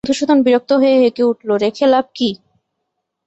মধুসূদন 0.03 0.39
বিরক্ত 0.45 0.71
হয়ে 0.73 0.95
হেঁকে 1.01 1.23
উঠল, 1.23 1.49
রেখে 1.63 1.85
লাভ 1.87 2.05
কী? 2.15 2.29